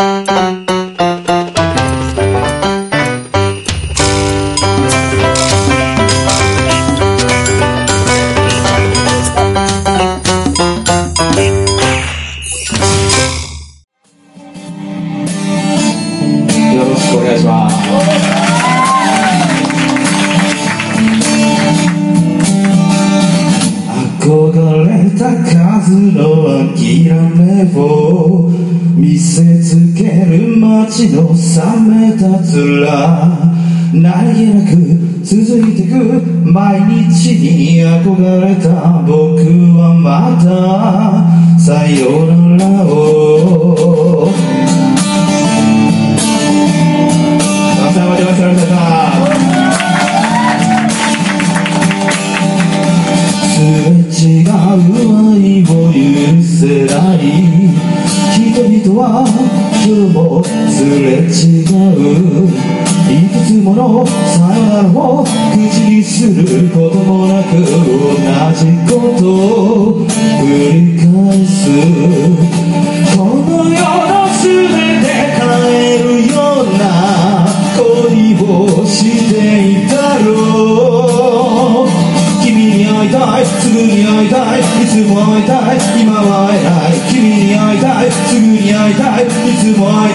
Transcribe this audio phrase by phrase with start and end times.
[0.00, 0.59] よ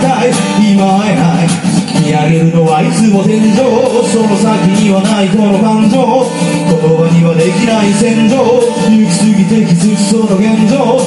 [0.06, 0.30] たい
[0.62, 1.50] 今会えない
[2.06, 11.02] 見上げるのはいつも天井その先にはないこの感情言葉にはできない戦場行き過ぎて気づくその現状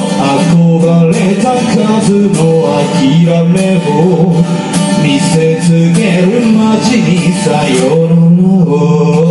[0.50, 0.82] 憧
[1.14, 2.66] れた数の
[2.98, 3.22] 諦
[3.54, 4.34] めを
[5.02, 9.27] 見せつける街にさよならを。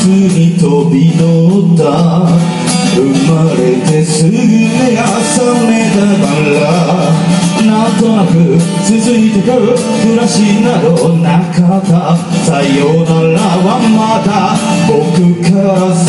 [0.00, 2.24] スに飛び乗った
[2.96, 6.56] 生まれてすぐ目が覚めたから
[7.60, 8.32] なんとなく
[8.88, 12.16] 続いてく暮らしなどなかった。
[12.46, 14.56] さよならはまた
[14.88, 14.96] 僕
[15.42, 16.08] からさ。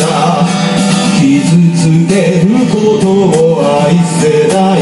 [1.20, 4.80] 傷つけることを愛せない。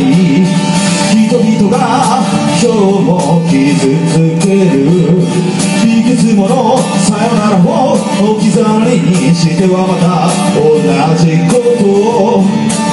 [1.10, 1.76] 人々が
[2.62, 5.79] 今日も傷つける。
[6.00, 7.92] いくつものさよならを
[8.32, 10.64] 置き去りにしてはまた同
[11.20, 11.84] じこと
[12.24, 12.42] を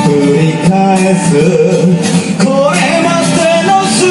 [0.04, 1.32] 繰り返す。
[2.44, 4.04] これまでの全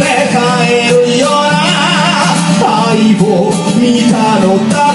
[0.00, 4.87] て変えるような愛を見たのだ。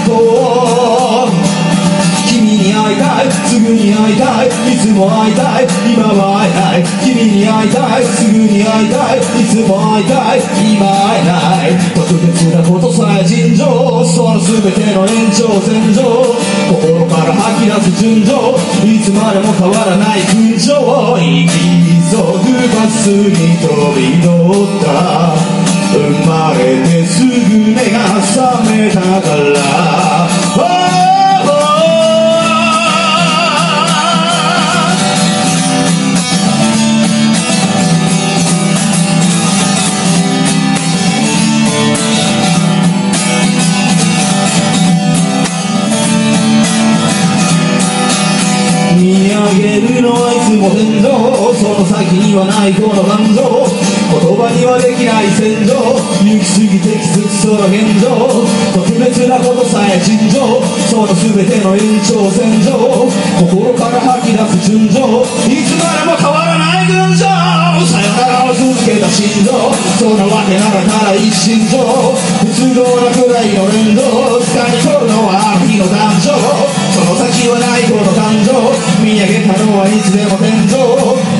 [3.24, 3.32] い。
[3.32, 4.48] すぐに会いたい。
[4.48, 5.68] いつも会いたい。
[5.88, 6.84] 今は会えない。
[7.04, 8.04] 君に会いたい。
[8.04, 9.20] すぐに会いたい。
[9.20, 10.42] いつも会いたい。
[10.62, 11.80] 今会えない。
[11.96, 14.04] 特別なことさえ尋常。
[14.06, 16.04] その全ての延長線上。
[16.70, 18.34] 心から吐き出す純情。
[18.84, 22.24] いつまでも変わらない群青生き急ぐ
[22.76, 25.54] バスに飛び乗った。
[25.94, 27.30] 生まれてすぐ
[27.72, 29.38] 目が覚めたか
[30.58, 30.83] ら、
[51.86, 55.74] 先にはないこの感情言葉にはできない戦場。
[56.24, 58.14] 行き過ぎて気づくその現状
[58.74, 62.72] 特別なことさえ尋常その全ての延長線上。
[63.40, 65.02] 心から吐き出す純情
[65.50, 67.33] いつまでも変わらない群青
[68.84, 74.04] ならを続けた心臓そんなわけならただ一心情不都合なくらいの連動。
[74.44, 76.36] 掴み取るのはあの日の誕生
[76.92, 78.52] その先はないこの感情
[79.02, 80.76] 見上げたのはいつでも天井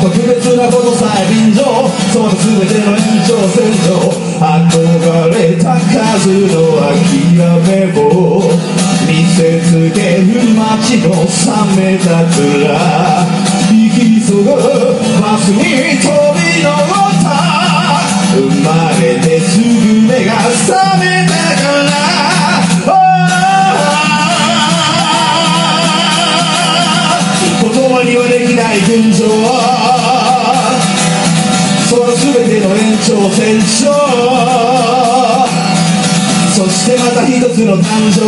[0.02, 4.00] 特別なことさえ便乗その全ての延長線上
[4.40, 7.36] 憧れた数の諦
[7.68, 8.42] めを
[9.06, 11.28] 見せつける街の冷
[11.76, 14.50] めた面生き急ぐ
[15.22, 17.03] バスに飛び乗った
[18.34, 19.68] 生まれてすぐ
[20.08, 21.94] 目が覚めたから
[27.62, 29.20] 言葉にはできない群青
[31.88, 33.64] その全ての延長線上
[36.56, 38.24] そしてまた一つの誕生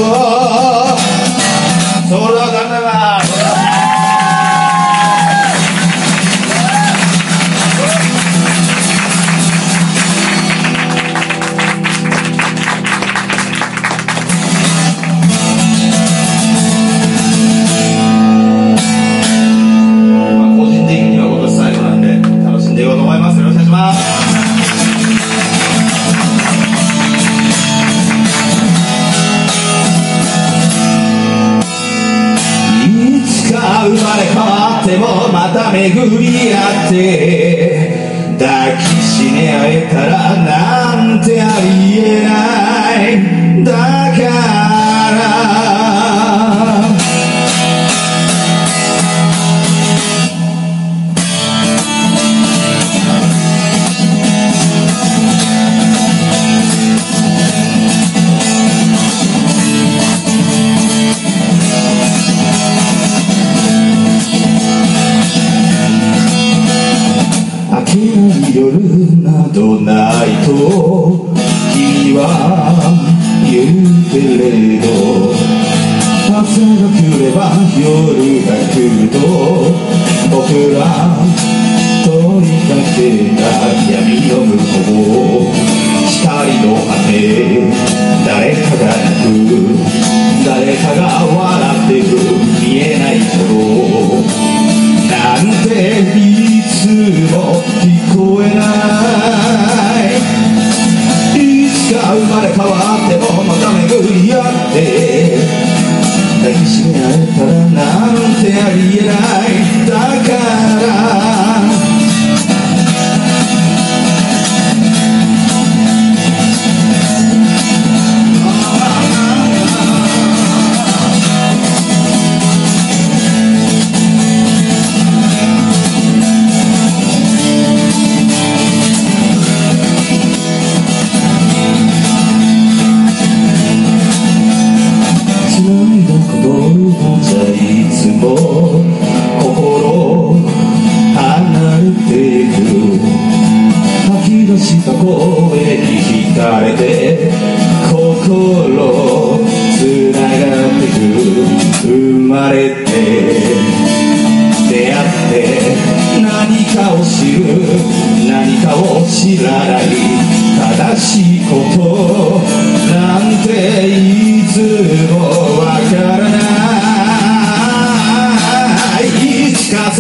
[80.97, 81.24] Amen.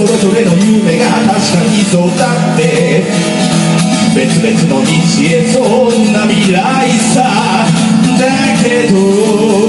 [0.05, 3.03] れぞれの夢が確かにそうだって。
[4.15, 7.65] 別々の道へそんな未来さ。
[8.17, 8.23] だ
[8.63, 9.64] けど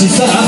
[0.00, 0.39] She said,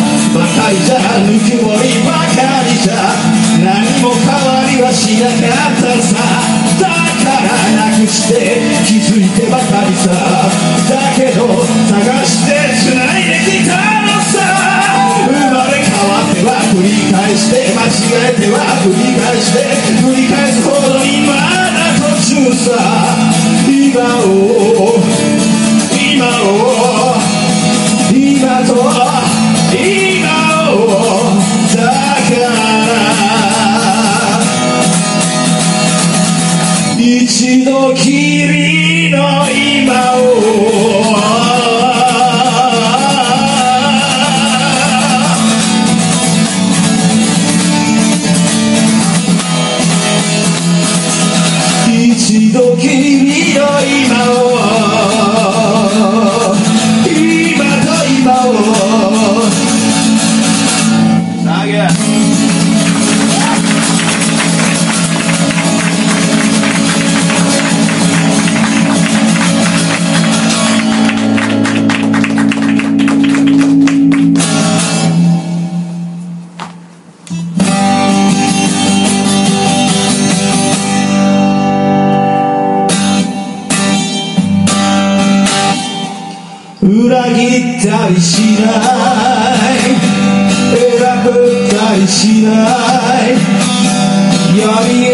[91.93, 93.37] やりしない。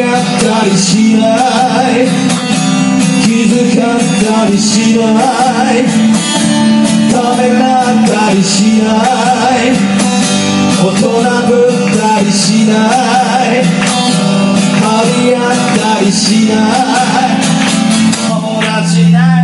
[0.01, 1.27] 合ったりしな
[1.91, 2.07] い。
[3.25, 5.03] 気遣ったりしな
[5.73, 5.85] い。
[7.11, 8.87] ためらったりしな
[9.59, 9.75] い。
[10.81, 11.09] 大人
[11.49, 12.75] ぶったりしな
[13.45, 13.65] い。
[14.81, 14.87] 張
[15.25, 15.51] り合っ
[15.99, 17.39] たりしない。
[18.29, 19.38] 友達な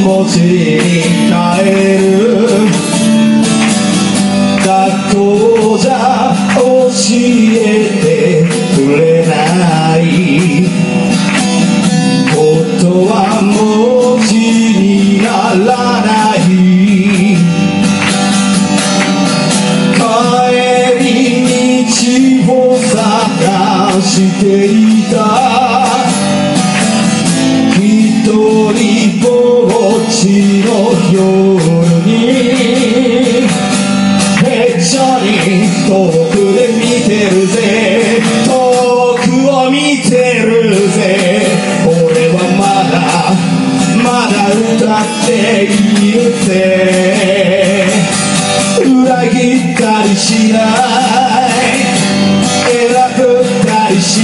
[0.00, 1.30] 持ちに
[1.60, 2.49] える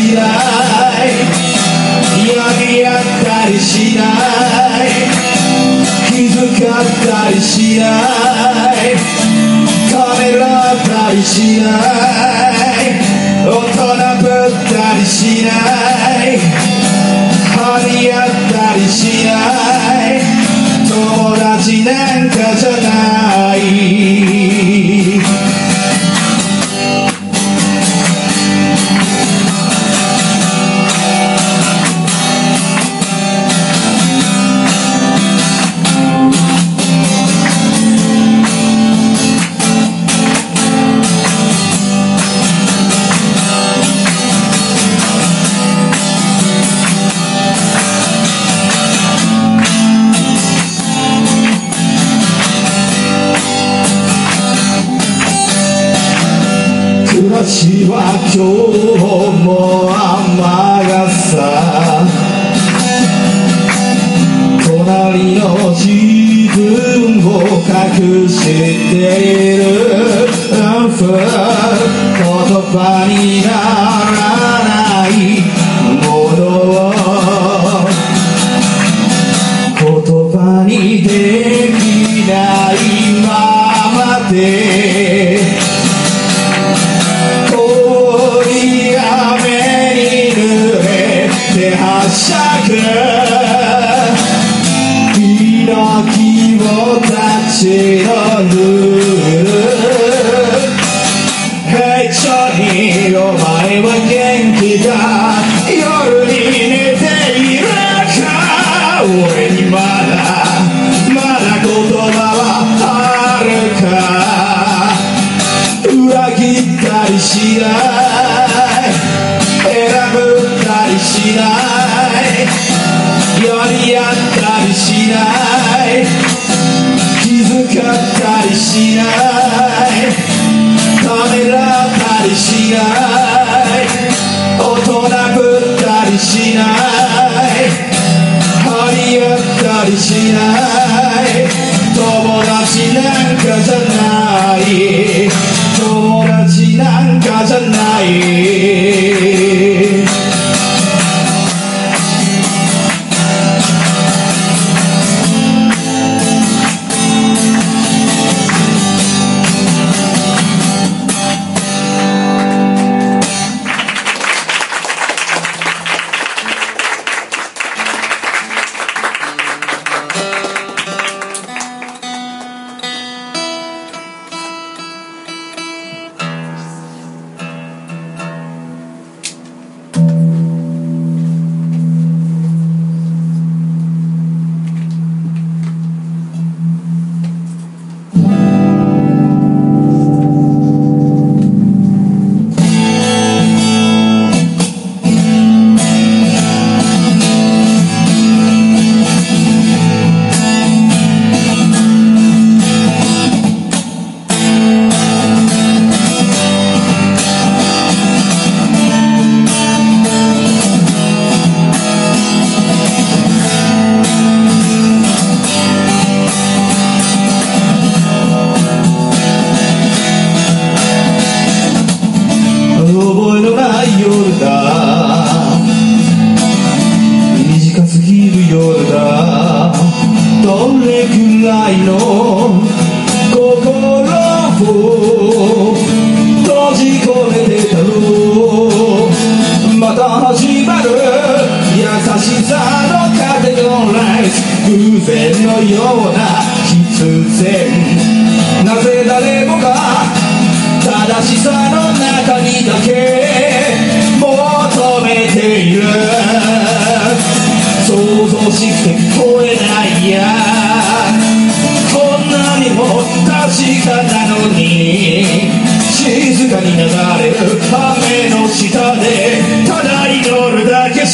[0.06, 1.10] しない。
[2.22, 2.30] 嫌
[2.64, 4.02] にあったりしな
[4.84, 4.86] い。
[6.06, 7.84] 気遣ったりしな
[8.72, 8.94] い。
[9.90, 12.90] ためらったりしない。
[13.44, 13.82] 大人
[14.22, 15.50] ぶったりしな
[16.24, 16.38] い。
[17.56, 17.58] 張
[17.90, 19.30] り合ったりしな
[20.10, 20.20] い。
[20.88, 21.90] 友達な
[22.24, 24.35] んかじゃない。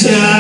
[0.01, 0.32] Yeah.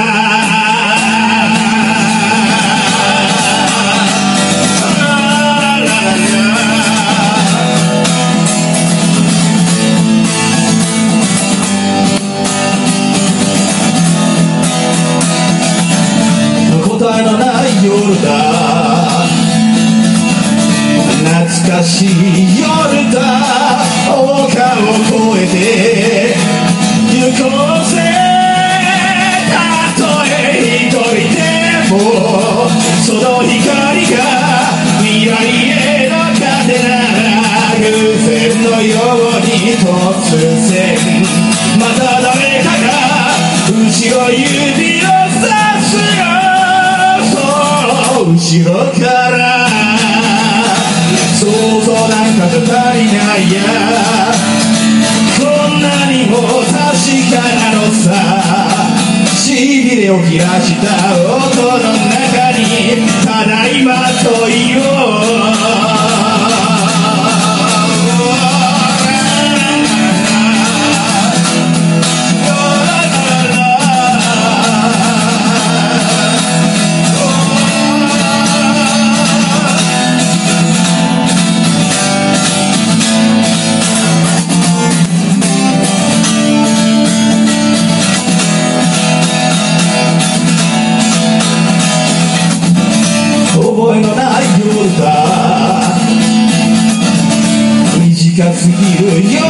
[98.34, 99.34] 近すぎる。
[99.34, 99.42] よ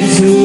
[0.00, 0.41] 特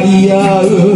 [0.00, 0.87] り合う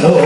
[0.00, 0.21] そ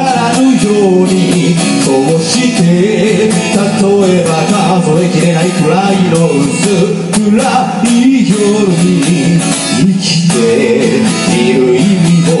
[0.00, 1.54] らぬように
[1.84, 4.28] そうして例えば
[4.82, 7.32] 数えきれないくらいの薄暗
[7.84, 8.36] い夜
[8.68, 9.40] に
[9.78, 10.34] 生きて
[11.34, 12.34] いる意味を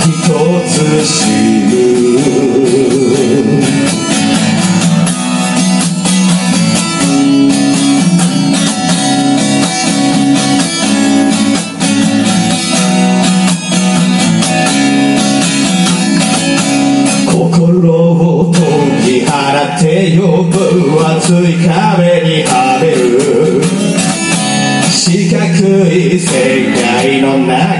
[0.00, 0.26] 一
[0.68, 1.53] つ知る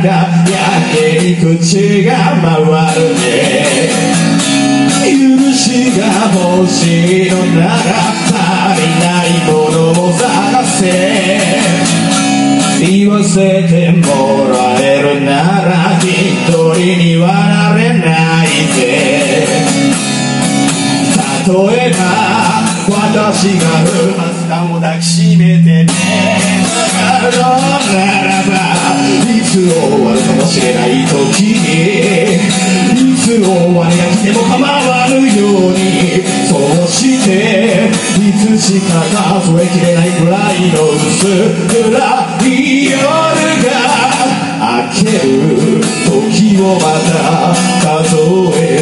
[0.08, 0.28] や
[0.94, 2.12] けに口が
[2.42, 2.54] 回
[2.94, 3.24] るね
[5.04, 7.72] 許しが欲しいのなら
[8.26, 8.32] 足
[8.80, 10.82] りないものを探せ。
[12.80, 16.04] 言わせてもらえるなら一
[16.50, 18.84] 人にはなれないぜ。
[21.46, 21.52] 例
[21.88, 21.98] えば
[22.88, 23.64] 私が
[33.46, 39.04] を我がしても構わぬようにそうしていつしか
[39.40, 41.26] 数えきれないくらいの薄
[41.68, 41.85] 暗
[42.46, 43.68] い夜が
[44.64, 47.12] 明ける時をまた
[48.02, 48.16] 数
[48.57, 48.73] え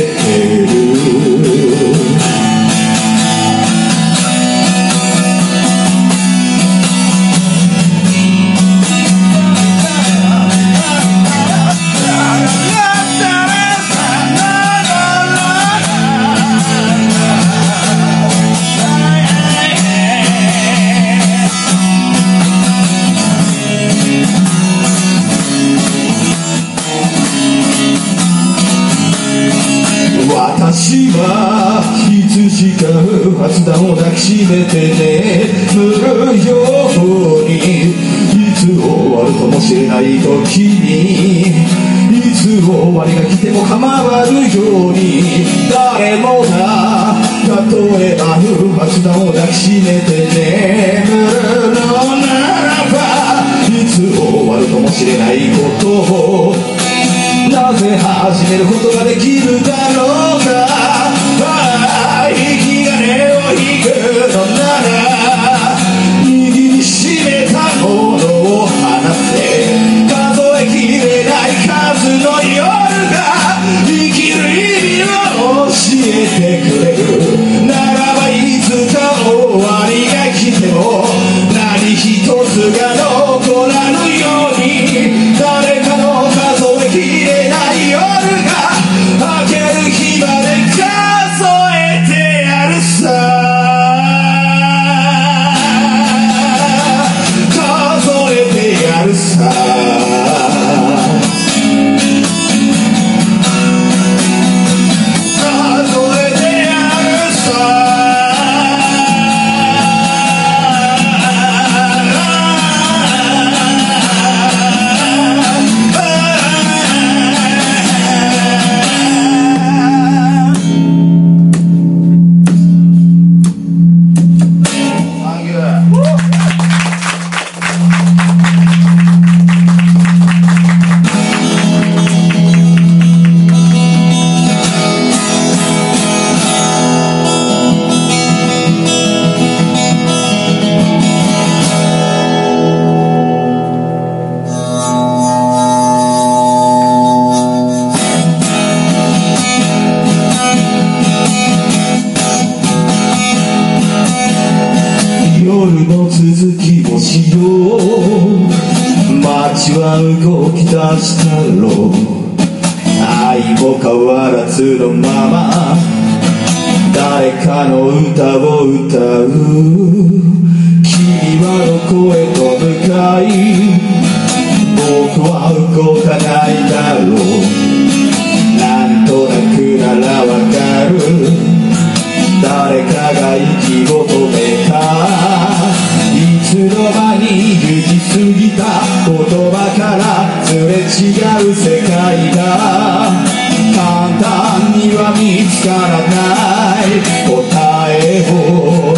[195.62, 196.85] からない
[197.25, 197.94] 答え
[198.29, 198.94] を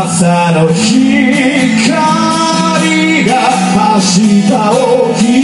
[0.00, 1.90] 朝の光
[3.24, 3.30] が
[3.74, 5.34] 明日を昨日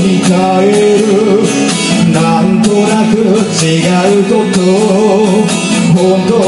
[0.00, 1.04] に変える
[2.10, 3.14] なんとなく
[3.62, 3.68] 違
[4.18, 4.56] うこと
[5.92, 6.40] 本当を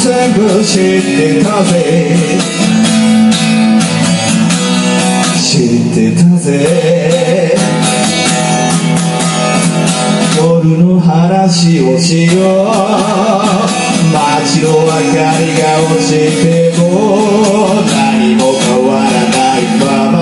[0.00, 2.53] 全部知ってたぜ
[11.54, 12.66] 話をしよう
[14.12, 16.10] 街の明かりが落ち
[16.42, 16.82] ても
[17.94, 20.18] 何も変わらないまま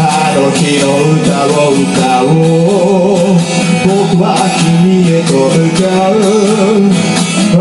[0.00, 3.36] あの日の歌を歌おう
[3.84, 4.24] 僕は
[4.80, 6.18] 君へと向かう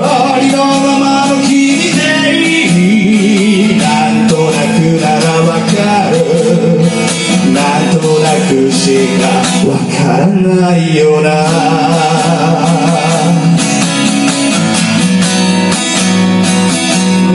[0.02, 0.64] ありのま
[0.98, 1.52] まの君
[1.92, 2.00] で
[2.40, 2.48] い
[3.74, 3.78] い。
[3.78, 5.76] なんとなくならわか
[6.12, 6.16] る。
[7.54, 7.58] な
[7.92, 8.80] んとなくし
[9.20, 9.28] か
[9.68, 11.30] わからないよな。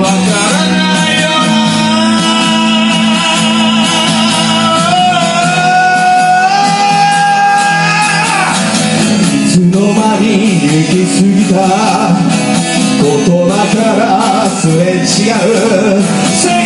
[0.00, 0.78] わからな
[1.10, 1.52] いよな。
[9.34, 10.26] いつの間に
[10.62, 11.56] 行き過ぎた。
[13.00, 13.04] 言
[13.48, 14.02] 葉から
[14.48, 16.63] すれ違う。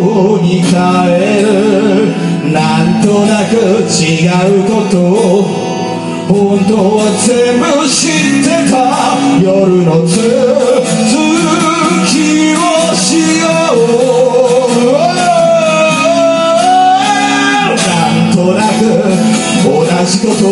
[0.00, 0.72] 日に変
[1.08, 1.46] える
[2.52, 3.54] なんとなく
[3.86, 4.94] 違うこと
[6.26, 8.74] 本当は全部知ってた
[9.40, 10.14] 夜の続
[12.06, 12.14] き
[12.54, 12.58] を
[12.94, 13.04] し
[13.40, 13.44] よ
[14.64, 14.86] う
[17.76, 17.88] な
[18.28, 18.82] んとなく
[19.64, 19.68] 同
[20.04, 20.42] じこと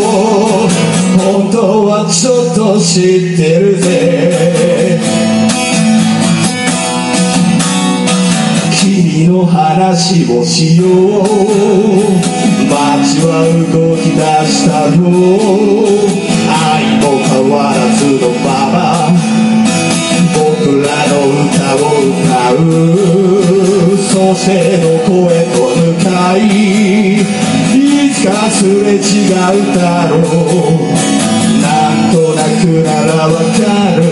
[1.18, 3.00] 本当はちょっと知
[3.32, 5.31] ってるぜ
[9.28, 10.88] の話をしよう
[12.68, 15.02] 街は動き出したの
[16.48, 18.76] 愛も変わらずのまま
[20.34, 20.40] 僕
[20.82, 22.22] らの歌を歌
[22.54, 22.64] う。
[23.98, 26.40] そしてどこへと向かい
[27.16, 27.18] い
[28.12, 29.00] つかすれ違
[29.32, 29.34] う
[29.74, 30.20] だろう。
[31.62, 33.40] なんとなくならわか
[33.96, 34.02] る。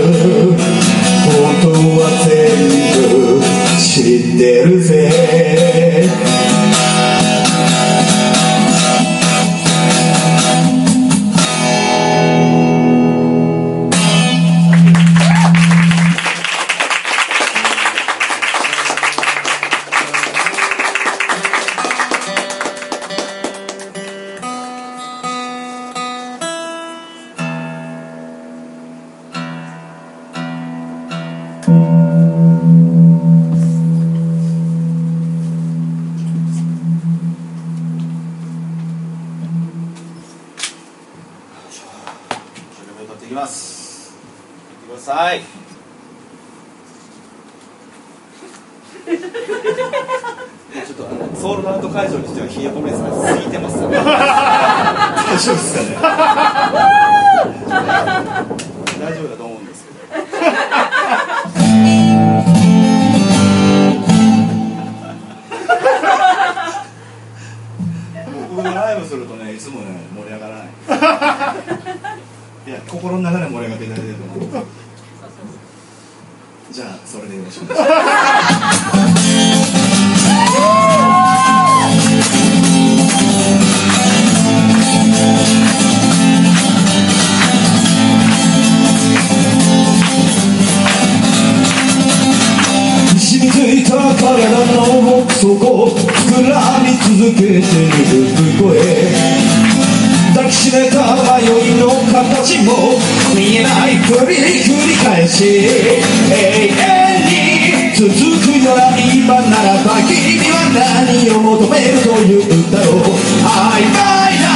[95.46, 97.62] の奥底膨らみ続けてる
[98.60, 98.76] 声
[100.34, 103.00] 抱きしめた迷いの形も
[103.34, 105.44] 見えないくぶり繰り返し。
[105.44, 106.76] 永遠
[107.24, 114.48] に続くような今ならば君は何を求めるというんだろう曖昧な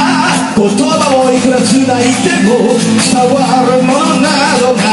[0.55, 2.49] 言葉をいくら繋いでも
[3.01, 4.84] 伝わるものなど何も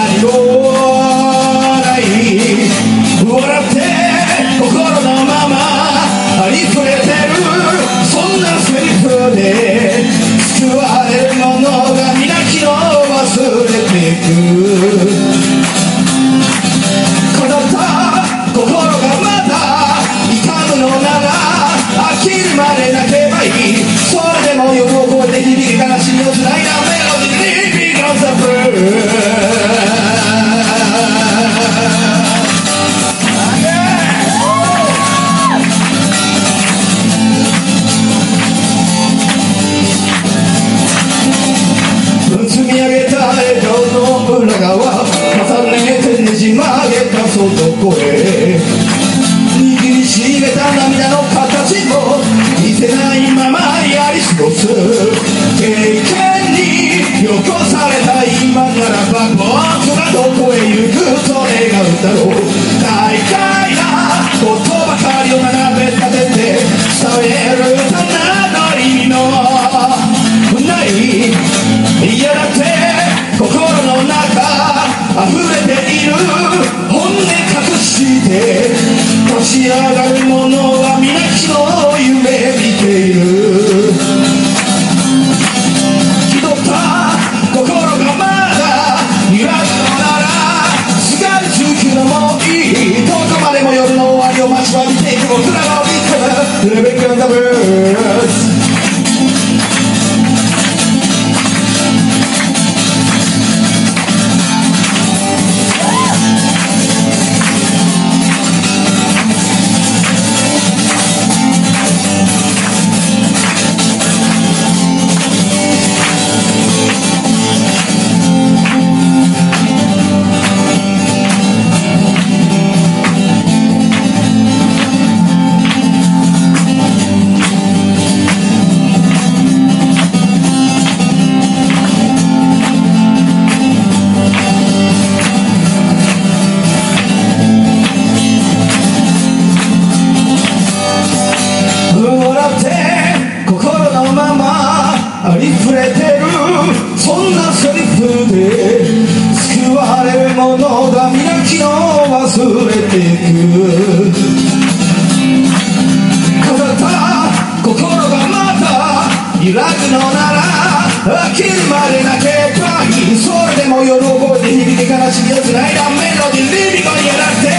[161.03, 167.51] 飽きるまで泣ければいいそれでも夜を越えて響き悲しみをつないだメロディーリビコにやらって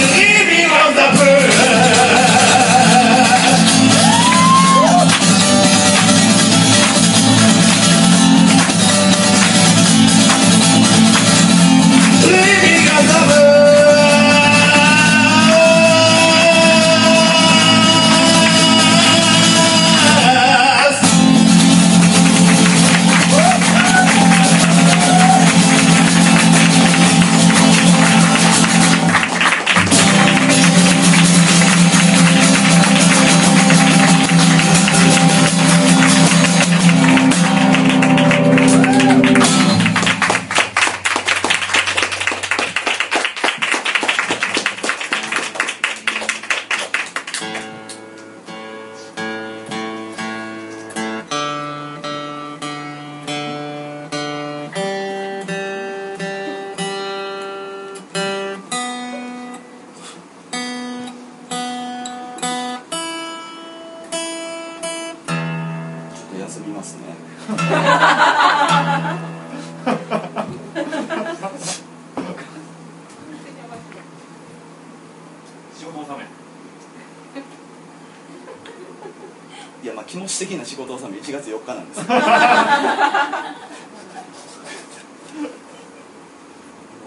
[80.38, 82.00] 的な仕事め1月4日なんです。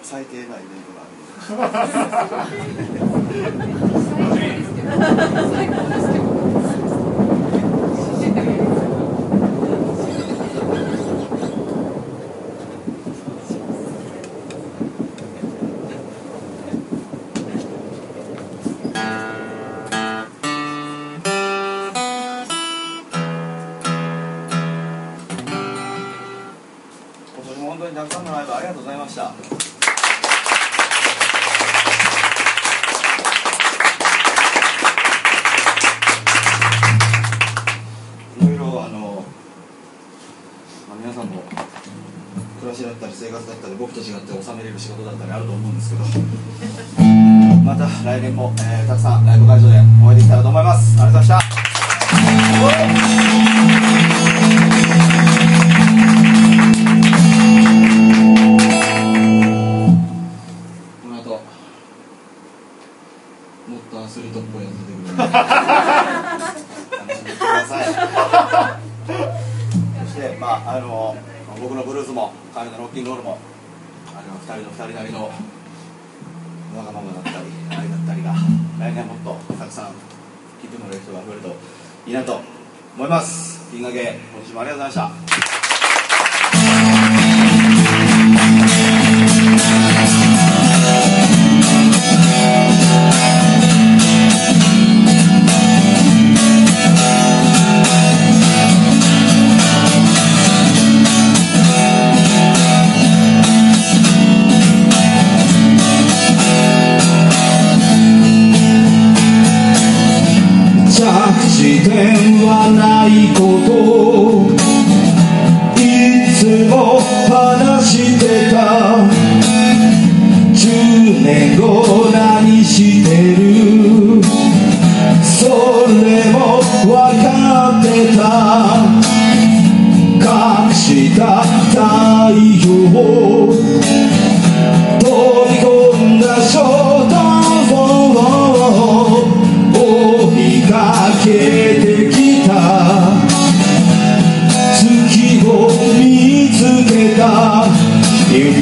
[0.04, 1.02] 最低なイベントが
[1.70, 1.92] ある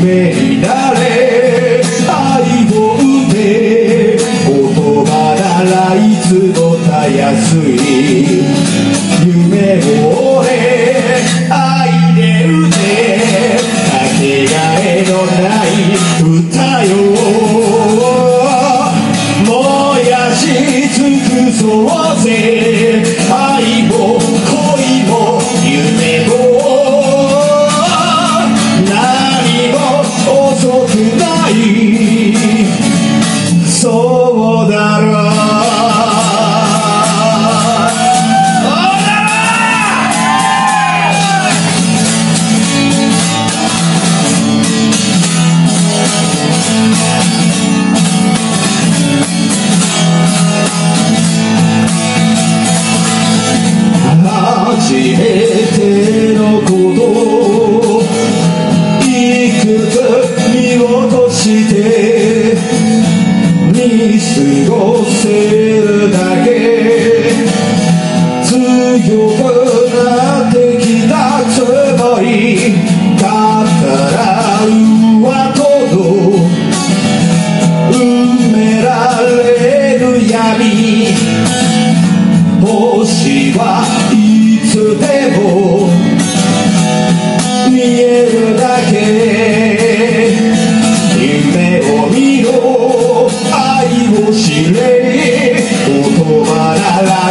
[0.01, 1.08] me daré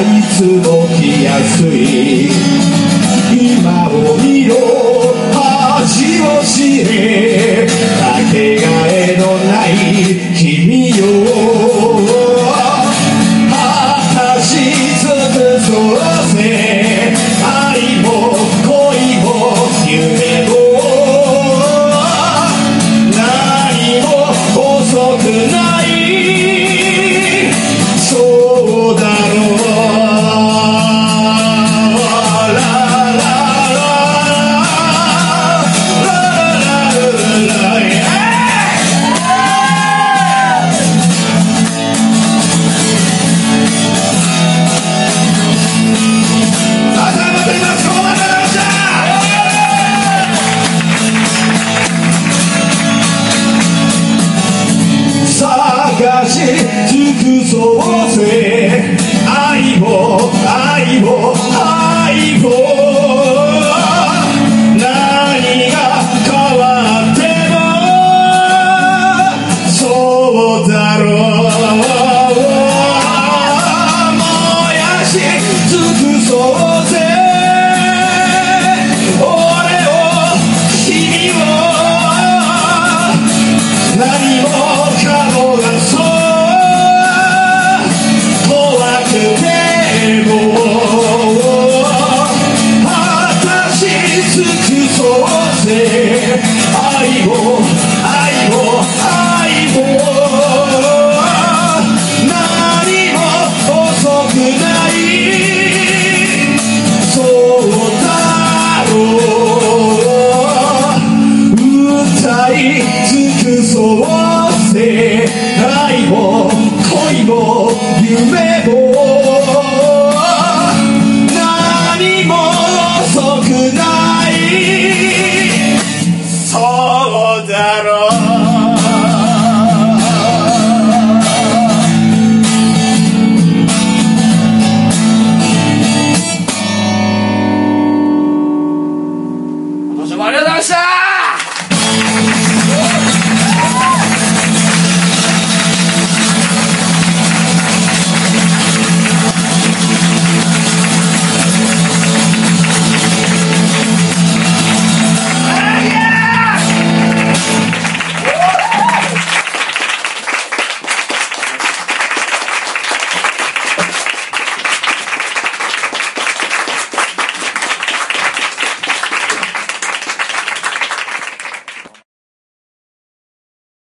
[0.01, 2.30] いつも来やすい。
[3.32, 4.55] 今を見ろ
[5.32, 7.66] 恥を知れ。
[7.99, 8.77] 竹けが